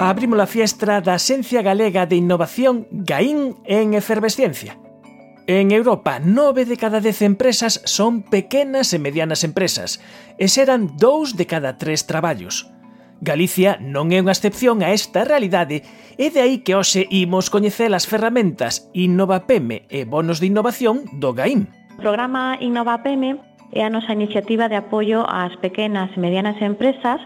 [0.00, 4.78] Abrimos a fiestra da Xencia Galega de Innovación GAIN en Efervesciencia.
[5.48, 9.98] En Europa, 9 de cada 10 empresas son pequenas e medianas empresas,
[10.38, 12.70] e serán 2 de cada 3 traballos.
[13.18, 15.82] Galicia non é unha excepción a esta realidade
[16.14, 21.34] e de aí que hoxe imos coñecer as ferramentas InnovaPeme e bonos de innovación do
[21.34, 21.66] GAIN.
[21.98, 23.42] O programa InnovaPeme
[23.74, 27.18] é a nosa iniciativa de apoio ás pequenas e medianas empresas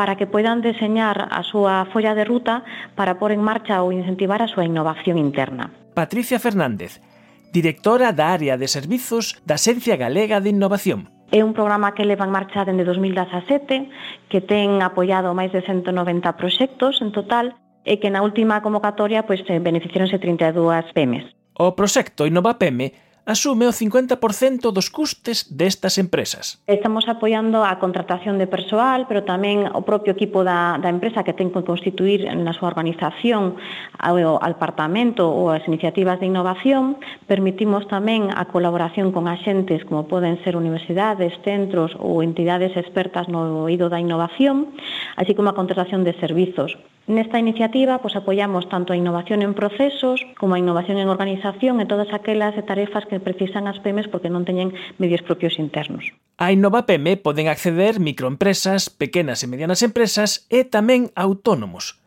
[0.00, 2.64] para que poidan deseñar a súa folla de ruta
[2.96, 5.68] para pôr en marcha ou incentivar a súa innovación interna.
[5.92, 7.04] Patricia Fernández,
[7.52, 11.12] directora da área de servizos da Xencia Galega de Innovación.
[11.28, 15.92] É un programa que leva en marcha dende 2017, que ten apoiado máis de 190
[16.40, 21.28] proxectos en total, e que na última convocatoria pois, beneficiaronse 32 PEMES.
[21.60, 26.58] O proxecto InnovaPeme asume o 50% dos custes destas empresas.
[26.66, 31.36] Estamos apoiando a contratación de persoal, pero tamén o propio equipo da, da empresa que
[31.36, 33.60] ten que constituir na súa organización
[34.00, 36.96] ao, departamento apartamento ou as iniciativas de innovación.
[37.26, 43.66] Permitimos tamén a colaboración con axentes como poden ser universidades, centros ou entidades expertas no
[43.66, 44.70] oído da innovación,
[45.18, 46.78] así como a contratación de servizos.
[47.10, 51.88] Nesta iniciativa pois, apoiamos tanto a innovación en procesos como a innovación en organización e
[51.90, 54.72] todas aquelas tarefas que precisan as PEMES porque non teñen
[55.02, 56.06] medios propios internos.
[56.38, 61.98] A Innova PEME poden acceder microempresas, pequenas e medianas empresas e tamén autónomos.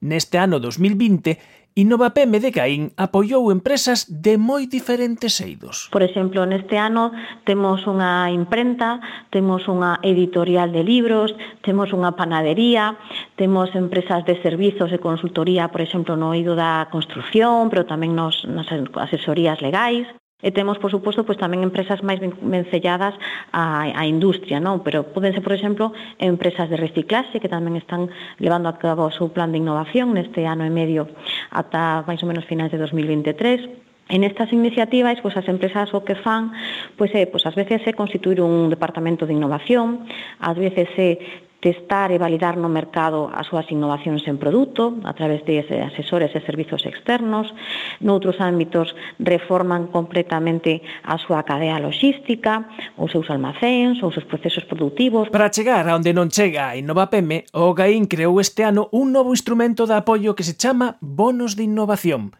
[0.00, 5.86] Neste ano 2020, Innova PM de Caín apoiou empresas de moi diferentes eidos.
[5.94, 7.14] Por exemplo, neste ano
[7.46, 8.98] temos unha imprenta,
[9.30, 11.30] temos unha editorial de libros,
[11.62, 12.98] temos unha panadería,
[13.38, 18.42] temos empresas de servizos e consultoría, por exemplo, no eido da construción, pero tamén nos,
[18.42, 18.66] nas
[18.98, 20.10] asesorías legais.
[20.38, 23.18] E temos, por suposto, pois tamén empresas máis vencelladas
[23.50, 24.86] á, á industria, non?
[24.86, 25.90] Pero podense, por exemplo,
[26.22, 28.06] empresas de reciclaxe que tamén están
[28.38, 31.10] levando a cabo o seu plan de innovación neste ano e medio
[31.50, 34.14] ata máis ou menos finais de 2023.
[34.14, 36.54] En estas iniciativas, pois as empresas o que fan,
[36.94, 40.06] pois é, pois ás veces é constituir un departamento de innovación,
[40.38, 41.18] ás veces é
[41.60, 46.40] testar e validar no mercado as súas innovacións en produto a través de asesores e
[46.46, 47.50] servizos externos.
[47.98, 55.30] Noutros ámbitos reforman completamente a súa cadea logística, os seus almacéns, os seus procesos produtivos.
[55.34, 59.34] Para chegar a onde non chega a Innovapeme, o GAIN creou este ano un novo
[59.34, 62.38] instrumento de apoio que se chama Bonos de Innovación.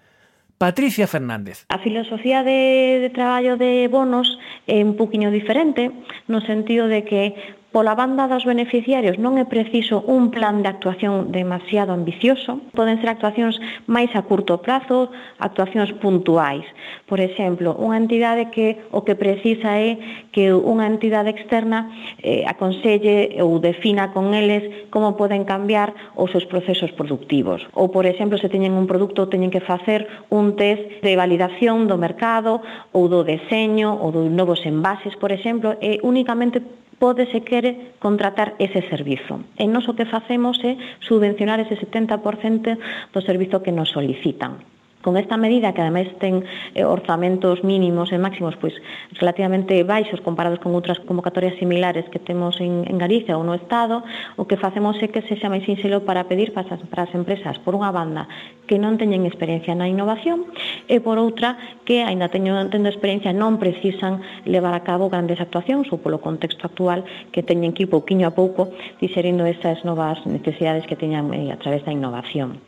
[0.58, 1.66] Patricia Fernández.
[1.70, 4.26] A filosofía de, de traballo de bonos
[4.66, 5.94] é un poquinho diferente
[6.26, 7.38] no sentido de que
[7.70, 13.12] Pola banda dos beneficiarios non é preciso un plan de actuación demasiado ambicioso, poden ser
[13.12, 16.64] actuacións máis a curto prazo, actuacións puntuais.
[17.04, 20.00] Por exemplo, unha entidade que o que precisa é
[20.32, 21.92] que unha entidade externa
[22.24, 27.68] eh, aconselle ou defina con eles como poden cambiar os seus procesos productivos.
[27.76, 32.00] Ou, por exemplo, se teñen un produto, teñen que facer un test de validación do
[32.00, 32.64] mercado
[32.96, 36.64] ou do deseño ou dos novos envases, por exemplo, e únicamente
[36.98, 39.40] pode se quere contratar ese servizo.
[39.56, 42.78] E nos o que facemos é subvencionar ese 70%
[43.14, 44.77] do servizo que nos solicitan
[45.08, 46.44] con esta medida que ademais ten
[46.76, 48.76] eh, orzamentos mínimos e máximos pois
[49.16, 54.04] relativamente baixos comparados con outras convocatorias similares que temos en, en Galicia ou no Estado,
[54.36, 57.56] o que facemos é que sexa máis sinxelo para pedir para as, para as empresas,
[57.56, 58.28] por unha banda,
[58.68, 60.44] que non teñen experiencia na innovación
[60.92, 61.56] e por outra
[61.88, 66.68] que aínda teñen tendo experiencia non precisan levar a cabo grandes actuacións ou polo contexto
[66.68, 71.48] actual que teñen que ir pouquiño a pouco diserindo esas novas necesidades que teñan eh,
[71.48, 72.67] a través da innovación.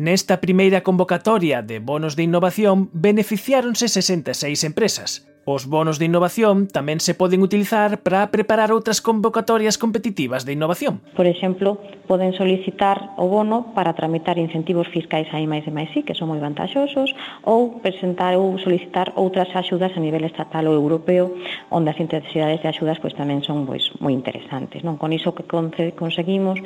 [0.00, 5.28] Nesta primeira convocatoria de bonos de innovación beneficiáronse 66 empresas.
[5.44, 11.04] Os bonos de innovación tamén se poden utilizar para preparar outras convocatorias competitivas de innovación.
[11.12, 16.00] Por exemplo, poden solicitar o bono para tramitar incentivos fiscais a máis e máis sí,
[16.00, 17.12] que son moi vantaxosos,
[17.44, 21.36] ou presentar ou solicitar outras axudas a nivel estatal ou europeo,
[21.68, 24.80] onde as intensidades de axudas pois tamén son pois, moi interesantes.
[24.80, 25.44] Non Con iso que
[25.92, 26.56] conseguimos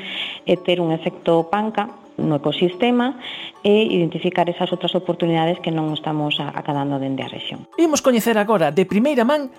[0.46, 3.18] é ter un efecto panca no ecosistema
[3.62, 7.66] e identificar esas outras oportunidades que non estamos acadando dende a rexión.
[7.76, 9.50] Imos coñecer agora de primeira man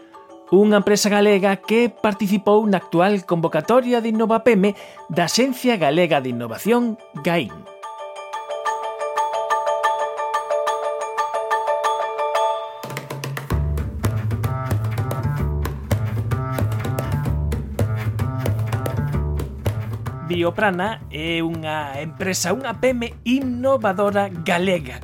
[0.53, 4.77] unha empresa galega que participou na actual convocatoria de Innovapeme
[5.09, 7.74] da Xencia Galega de Innovación GAIN.
[20.35, 24.99] Bioprana é unha empresa, unha PEME innovadora galega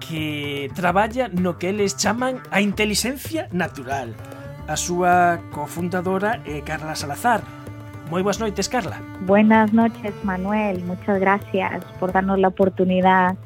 [0.00, 4.16] que traballa no que eles chaman a inteligencia natural.
[4.64, 7.44] A súa cofundadora é Carla Salazar.
[8.08, 8.96] Moi boas noites, Carla.
[9.28, 10.80] Buenas noches, Manuel.
[10.88, 13.36] Muchas gracias por darnos la oportunidad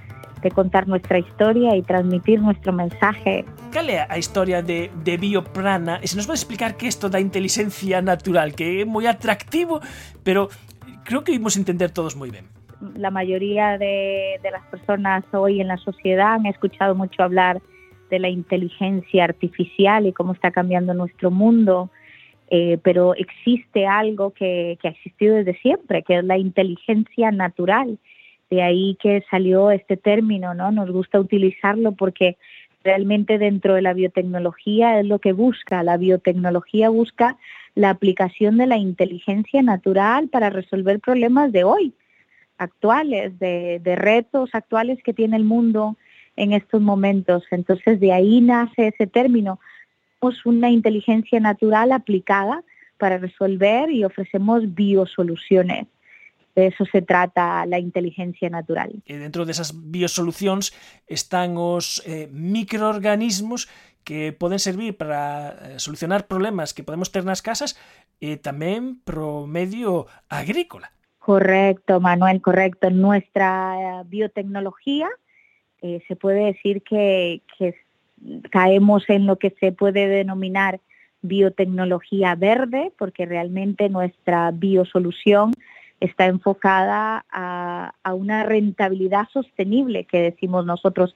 [0.46, 3.44] de contar nuestra historia y transmitir nuestro mensaje.
[3.74, 5.98] Cal é a historia de, de Bioprana?
[5.98, 9.82] E se nos pode explicar que isto da inteligencia natural, que é moi atractivo,
[10.22, 10.48] pero
[11.10, 12.44] creo que vimos entender todos muy bien.
[12.94, 17.60] La mayoría de, de las personas hoy en la sociedad han escuchado mucho hablar
[18.10, 21.90] de la inteligencia artificial y cómo está cambiando nuestro mundo,
[22.48, 27.98] eh, pero existe algo que, que, ha existido desde siempre, que es la inteligencia natural.
[28.48, 30.70] De ahí que salió este término, ¿no?
[30.70, 32.36] Nos gusta utilizarlo porque
[32.82, 35.82] realmente dentro de la biotecnología es lo que busca.
[35.82, 37.36] La biotecnología busca
[37.74, 41.94] la aplicación de la inteligencia natural para resolver problemas de hoy,
[42.58, 45.96] actuales, de, retos actuales que tiene el mundo
[46.36, 47.44] en estos momentos.
[47.50, 49.60] Entonces de ahí nace ese término.
[50.44, 52.62] Una inteligencia natural aplicada
[52.98, 55.86] para resolver y ofrecemos biosoluciones.
[56.54, 58.90] De eso se trata la inteligencia natural.
[59.06, 60.74] E dentro desas biosolucións
[61.06, 63.70] están os eh, microorganismos
[64.02, 67.78] que poden servir para eh, solucionar problemas que podemos ter nas casas
[68.18, 70.90] e tamén pro medio agrícola.
[71.20, 72.88] Correcto, Manuel, correcto.
[72.88, 75.06] En nuestra biotecnología
[75.82, 77.76] eh, se puede decir que, que
[78.50, 80.80] caemos en lo que se puede denominar
[81.22, 85.52] biotecnología verde, porque realmente nuestra biosolución
[86.00, 91.14] está enfocada a, una rentabilidad sostenible que decimos nosotros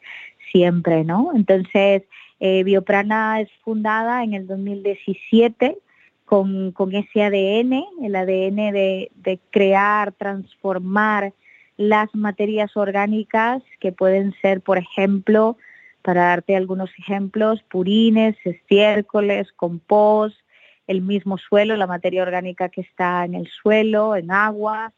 [0.52, 1.32] siempre, ¿no?
[1.34, 2.02] Entonces,
[2.38, 5.78] eh, Bioprana es fundada en el 2017
[6.24, 11.32] con, con ese ADN, el ADN de, de crear, transformar
[11.76, 15.56] las materias orgánicas que pueden ser, por ejemplo,
[16.02, 20.36] para darte algunos ejemplos, purines, estiércoles, compost,
[20.86, 24.92] el mismo suelo, la materia orgánica que está en el suelo, en aguas,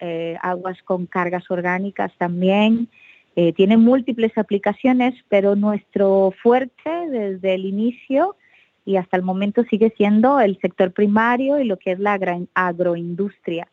[0.00, 2.88] eh, aguas con cargas orgánicas también,
[3.36, 8.36] eh, tiene múltiples aplicaciones, pero nuestro fuerte desde el inicio
[8.84, 12.18] y hasta el momento sigue siendo el sector primario y lo que es la
[12.54, 13.68] agroindustria.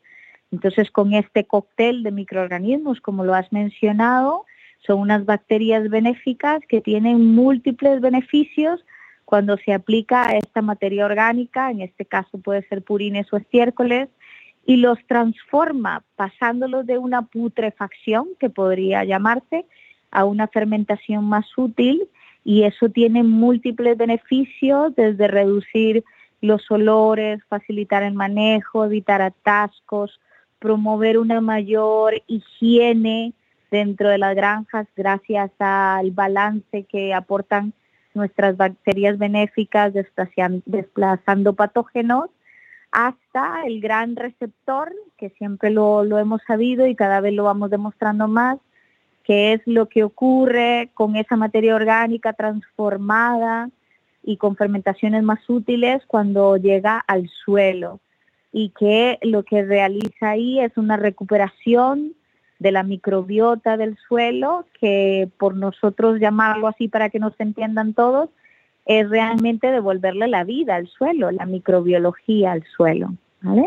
[0.51, 4.45] Entonces, con este cóctel de microorganismos, como lo has mencionado,
[4.86, 8.86] son unas bacterias benéficas que tienen múltiples beneficios
[9.27, 14.07] cuando se aplica esta materia orgánica, en este caso puede ser purines o estiércoles,
[14.65, 19.65] y los transforma pasándolos de una putrefacción, que podría llamarse,
[20.12, 22.07] a una fermentación más útil
[22.45, 26.06] y eso tiene múltiples beneficios, desde reducir
[26.39, 30.21] los olores, facilitar el manejo, evitar atascos,
[30.57, 33.33] promover una mayor higiene
[33.71, 37.74] dentro de las granjas gracias al balance que aportan
[38.18, 39.94] nuestras bacterias benéficas
[40.66, 42.30] desplazando patógenos
[42.92, 48.27] hasta el gran receptor, que siempre lo, hemos sabido y cada vez lo vamos demostrando
[48.27, 48.58] más,
[49.24, 53.70] que es lo que ocurre con esa materia orgánica transformada
[54.24, 58.00] y con fermentaciones más útiles cuando llega al suelo
[58.51, 62.13] y que lo que realiza ahí es una recuperación
[62.60, 68.30] de la microbiota del suelo, que por nosotros llamarlo así para que nos entiendan todos,
[68.86, 73.14] es realmente devolverle la vida al suelo, la microbiología al suelo.
[73.42, 73.66] ¿vale?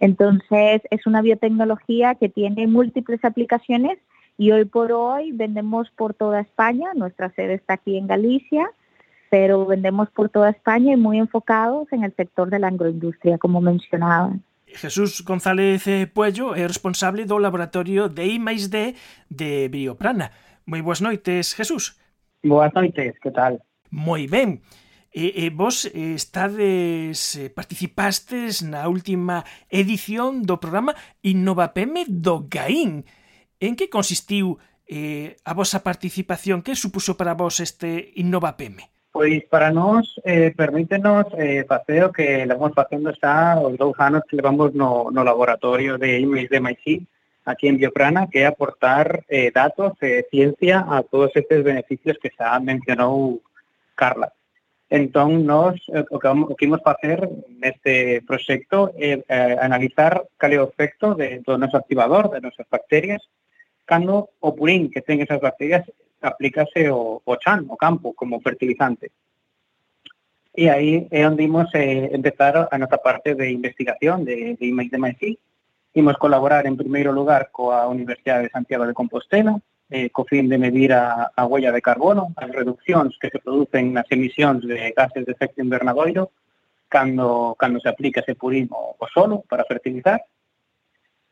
[0.00, 3.98] Entonces, es una biotecnología que tiene múltiples aplicaciones
[4.38, 8.70] y hoy por hoy vendemos por toda España, nuestra sede está aquí en Galicia,
[9.30, 13.60] pero vendemos por toda España y muy enfocados en el sector de la agroindustria, como
[13.60, 14.34] mencionaba.
[14.66, 18.94] Jesús González eh, Puello é responsable do Laboratorio de I D
[19.30, 20.30] de Bioprana.
[20.66, 21.96] Moi boas noites, Jesús.
[22.42, 23.62] Boas noites, que tal?
[23.90, 24.60] Moi ben.
[25.14, 30.92] E, e vos eh, estades eh, participastes na última edición do programa
[31.24, 33.08] Innovapeme do Gaín.
[33.56, 36.60] En que consistiu eh, a vosa participación?
[36.60, 38.92] Que supuso para vos este Innovapeme?
[39.16, 44.28] Pois para nós eh, permítenos eh, facer o que levamos facendo xa os dous anos
[44.28, 46.96] que levamos no, no laboratorio de IMIS de Maixí
[47.48, 52.20] aquí en Bioprana, que é aportar eh, datos e eh, ciencia a todos estes beneficios
[52.20, 53.40] que xa mencionou
[53.96, 54.36] Carla.
[54.92, 57.24] Entón, nós eh, o que, vamos, o que imos facer
[57.56, 62.68] neste proxecto é eh, analizar cal é o efecto de, do noso activador, de nosas
[62.68, 63.24] bacterias,
[63.88, 65.88] cando o purín que ten esas bacterias
[66.26, 69.10] aplícase o, o chan, o campo, como fertilizante.
[70.56, 74.90] E aí é onde imos eh, empezar a nosa parte de investigación de, de IMAIC
[74.90, 75.30] de Maisí.
[75.92, 80.58] Imos colaborar en primeiro lugar coa Universidade de Santiago de Compostela, eh, co fin de
[80.58, 85.28] medir a, a huella de carbono, as reduccións que se producen nas emisións de gases
[85.28, 86.32] de efecto invernadoiro,
[86.88, 90.24] cando, cando se aplica ese purismo o solo para fertilizar,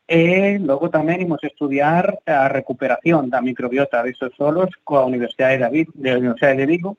[0.05, 6.09] E logo tamén estudiar a recuperación da microbiota desos solos coa Universidade de, Vigo, de
[6.13, 6.91] Universidade de Vigo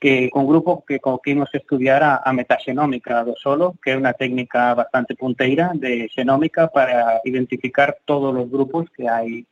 [0.00, 4.16] que con grupo que co que estudiar a, a metaxenómica do solo, que é unha
[4.16, 9.44] técnica bastante punteira de xenómica para identificar todos os grupos que hai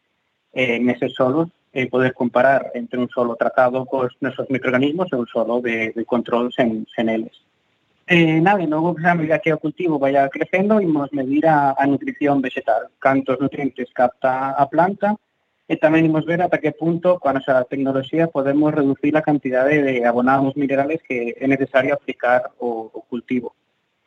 [0.56, 5.28] eh, neses solos e poder comparar entre un solo tratado cos nosos microorganismos e un
[5.28, 7.28] solo de, de control sen, sen.
[8.10, 11.84] Eh, nada, logo, que a medida que o cultivo vaya crecendo, imos medir a, a
[11.86, 15.12] nutrición vegetal, cantos nutrientes capta a planta,
[15.68, 20.08] e tamén imos ver ata que punto, coa nosa tecnoloxía, podemos reducir a cantidade de
[20.08, 23.52] abonados minerales que é necesario aplicar o, o cultivo.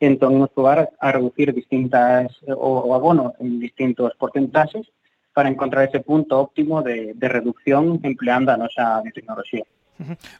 [0.02, 4.90] Entón, imos probar a reducir distintas o, o abono en distintos porcentaxes
[5.30, 9.62] para encontrar ese punto óptimo de, de reducción empleando a nosa tecnoloxía.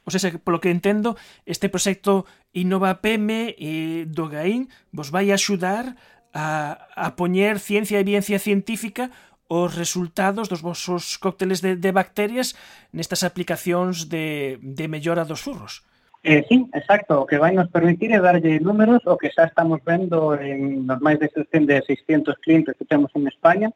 [0.05, 1.17] O sea, polo que entendo,
[1.47, 5.97] este proxecto Innova PM eh, do GAIN vos vai axudar
[6.33, 9.13] a, a poñer ciencia e evidencia científica
[9.53, 12.57] os resultados dos vosos cócteles de, de bacterias
[12.97, 15.85] nestas aplicacións de, de mellora dos furros.
[16.25, 17.21] Eh, sí, exacto.
[17.21, 21.03] O que vai nos permitir é darlle números o que xa estamos vendo en nos
[21.05, 23.69] máis de 600 clientes que temos en España,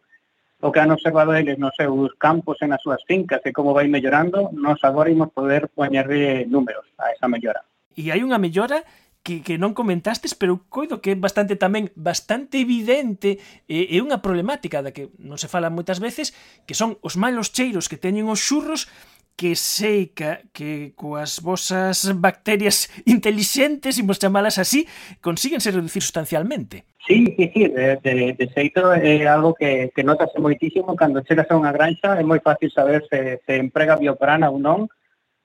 [0.61, 3.89] o que han observado eles nos seus campos e nas súas fincas e como vai
[3.89, 7.61] mellorando, nós agora imos poder poñerle números a esa mellora.
[7.93, 8.81] E hai unha mellora
[9.27, 14.23] que, que non comentastes, pero coido que é bastante tamén, bastante evidente e, e unha
[14.23, 16.31] problemática da que non se fala moitas veces,
[16.63, 18.87] que son os malos cheiros que teñen os xurros
[19.37, 24.89] que sei que, que coas vosas bacterias intelixentes, imos chamalas así,
[25.21, 26.89] consíguense reducir sustancialmente.
[27.07, 31.47] Sí, sí, sí, de, de, de xeito é algo que, que notase moitísimo cando chegas
[31.53, 34.91] a unha granxa, é moi fácil saber se, se emprega bioprana ou non,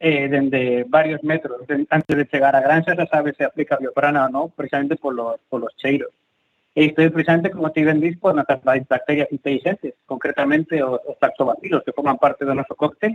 [0.02, 4.34] eh, dende varios metros antes de chegar á granxa xa sabes se aplica bioprana ou
[4.34, 6.10] non, precisamente polos, polos cheiros.
[6.74, 11.84] E isto é precisamente, como te ven dispo nas bacterias inteligentes, concretamente os, os lactobacilos
[11.84, 13.14] que forman parte do noso cóctel,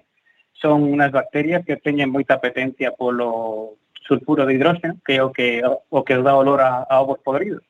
[0.61, 5.61] son unhas bacterias que teñen moita apetencia polo sulfuro de hidróxeno, que é o que
[5.65, 7.63] o que dá olor a, a ovos podridos.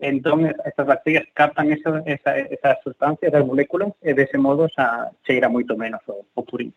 [0.00, 5.52] Entón, estas bacterias captan esa, esa, esas sustancias, esas moléculas, e dese modo xa cheira
[5.52, 6.72] moito menos o, o purín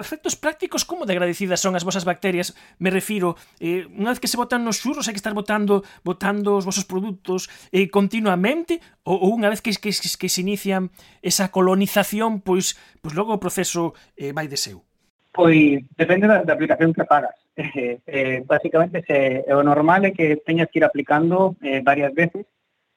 [0.00, 4.30] efectos prácticos como de agradecidas son as vosas bacterias, me refiro, eh, unha vez que
[4.30, 9.30] se botan nos churros hai que estar botando botando os vosos produtos eh, continuamente ou,
[9.30, 10.90] ou unha vez que, que, que se inician
[11.22, 14.82] esa colonización, pois pois logo o proceso eh, vai de seu.
[15.30, 17.36] Pois depende da, da aplicación que pagas.
[17.56, 22.12] Eh, eh, básicamente se, eh, o normal é que teñas que ir aplicando eh, varias
[22.12, 22.44] veces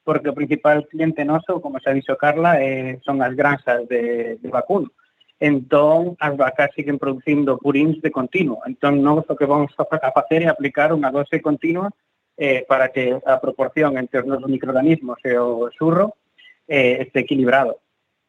[0.04, 4.48] porque o principal cliente noso, como xa dixo Carla, eh, son as granxas de, de
[4.52, 4.92] vacuno
[5.40, 8.60] entón as vacas siguen producindo purins de continuo.
[8.68, 11.88] Entón, nós o que vamos a facer é aplicar unha dose continua
[12.36, 16.20] eh, para que a proporción entre os nosos microorganismos e o xurro
[16.68, 17.80] eh, este equilibrado.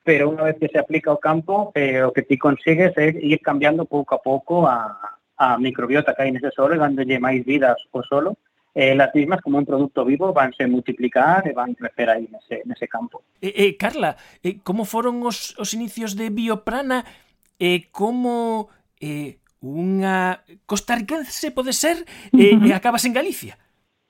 [0.07, 3.43] Pero unha vez que se aplica ao campo, eh, o que ti consigues é ir
[3.43, 7.75] cambiando pouco a pouco a, a microbiota que hai nese solo e dándolle máis vida
[7.75, 8.39] ao solo
[8.73, 12.87] eh, las mismas como un producto vivo vanse multiplicar e van crecer aí nese, nese
[12.87, 13.23] campo.
[13.41, 17.03] Eh, eh, Carla, eh, como foron os, os inicios de Bioprana
[17.59, 18.71] e eh, como
[19.03, 22.01] eh, unha costarricense pode ser
[22.33, 23.59] eh, e acabas en Galicia?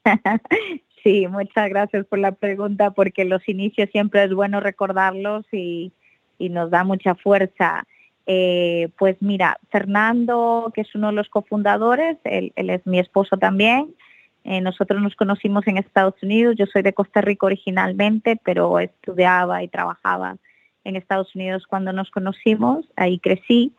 [1.04, 5.92] Sí, muchas gracias por la pregunta porque los inicios siempre es bueno recordarlos y,
[6.38, 7.86] y nos da mucha fuerza.
[8.28, 13.38] Eh, pues mira, Fernando, que es uno de los cofundadores, él, él es mi esposo
[13.38, 13.96] también,
[14.44, 19.64] Eh, nosotros nos conocimos en Estados Unidos, yo soy de Costa Rica originalmente, pero estudiaba
[19.64, 20.38] y trabajaba
[20.84, 23.74] en Estados Unidos cuando nos conocimos, ahí crecí.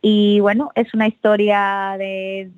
[0.00, 2.50] Y bueno, es una historia de,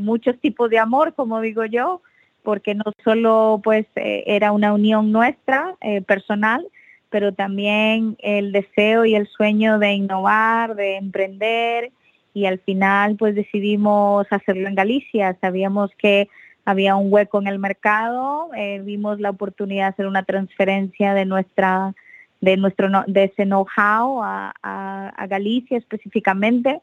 [0.00, 2.02] muchos tipos de amor, como digo yo,
[2.42, 6.66] porque no solo pues eh, era una unión nuestra eh, personal,
[7.08, 11.92] pero también el deseo y el sueño de innovar, de emprender
[12.34, 15.36] y al final pues decidimos hacerlo en Galicia.
[15.40, 16.28] Sabíamos que
[16.70, 21.24] había un hueco en el mercado, eh, vimos la oportunidad de hacer una transferencia de
[21.24, 21.94] nuestra
[22.40, 26.80] de nuestro de ese know-how a, Galicia específicamente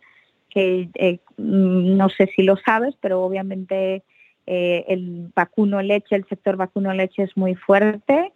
[0.49, 4.03] que eh, mm, no sé si lo sabes, pero obviamente
[4.45, 8.31] eh, el vacuno leche, el sector vacuno leche es muy fuerte,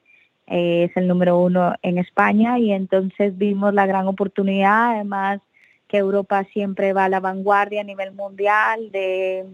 [0.48, 5.40] es el número uno en España y entonces vimos la gran oportunidad, además
[5.88, 9.46] que Europa siempre va a la vanguardia a nivel mundial de,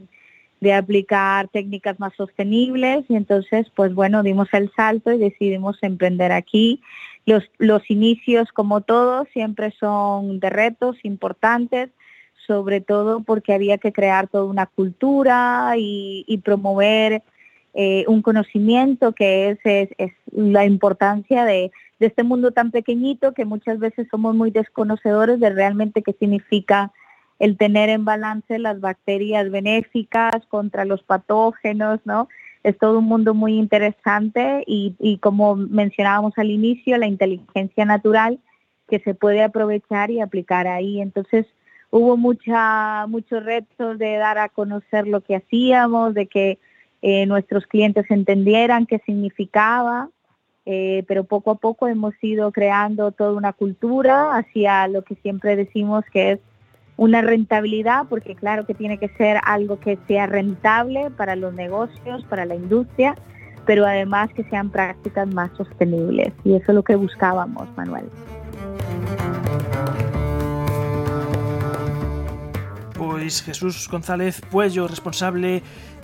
[0.59, 6.31] de aplicar técnicas más sostenibles y entonces pues bueno, dimos el salto y decidimos emprender
[6.31, 6.81] aquí.
[7.25, 11.89] Los, los inicios como todos siempre son de retos importantes,
[12.47, 17.21] sobre todo porque había que crear toda una cultura y, promover
[17.73, 23.45] eh, un conocimiento que es, es, la importancia de, de, este mundo tan pequeñito que
[23.45, 26.91] muchas veces somos muy desconocedores de realmente qué significa
[27.39, 32.27] el tener en balance las bacterias benéficas contra los patógenos, ¿no?
[32.63, 38.39] Es todo un mundo muy interesante y, y como mencionábamos al inicio, la inteligencia natural
[38.88, 41.00] que se puede aprovechar y aplicar ahí.
[41.01, 41.46] Entonces,
[41.91, 46.60] hubo mucha, muchos retos de dar a conocer lo que hacíamos, de que
[47.01, 50.10] eh, nuestros clientes entendieran qué significaba,
[50.65, 55.56] eh, pero poco a poco hemos ido creando toda una cultura hacia lo que siempre
[55.56, 56.39] decimos que es
[56.97, 62.25] una rentabilidad, porque claro que tiene que ser algo que sea rentable para los negocios,
[62.25, 63.15] para la industria,
[63.65, 66.33] pero además que sean prácticas más sostenibles.
[66.43, 68.05] Y eso es lo que buscábamos, Manuel.
[72.97, 75.61] pois Jesús González Puello, responsable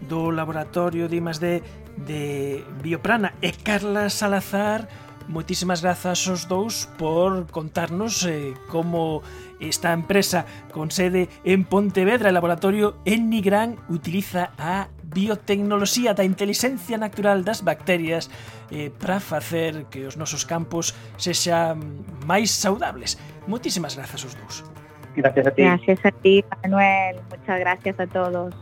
[0.09, 1.63] do laboratorio de I+D
[2.05, 4.89] de Bioprana e Carla Salazar,
[5.27, 9.23] Moitísimas grazas aos dous por contarnos eh, como
[9.59, 17.47] esta empresa con sede en Pontevedra, o laboratorio Enigran utiliza a biotecnoloxía da inteligencia natural
[17.47, 18.27] das bacterias
[18.73, 23.15] eh, para facer que os nosos campos sexan máis saudables.
[23.47, 24.55] Moitísimas grazas aos dous.
[25.15, 25.61] Gracias a ti.
[25.61, 27.21] Gracias a ti, Manuel.
[27.29, 28.53] Muchas gracias a todos.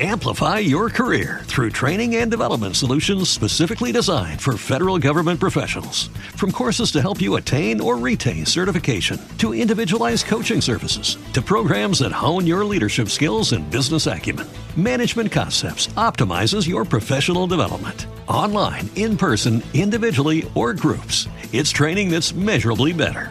[0.00, 6.08] Amplify your career through training and development solutions specifically designed for federal government professionals.
[6.34, 12.00] From courses to help you attain or retain certification, to individualized coaching services, to programs
[12.00, 18.06] that hone your leadership skills and business acumen, Management Concepts optimizes your professional development.
[18.26, 23.30] Online, in person, individually, or groups, it's training that's measurably better.